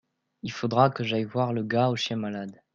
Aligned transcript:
Il 0.41 0.51
faudra 0.51 0.89
que 0.89 1.03
j'aille 1.03 1.25
voir 1.25 1.53
le 1.53 1.61
gars 1.61 1.89
au 1.89 1.95
chien 1.95 2.17
malade. 2.17 2.63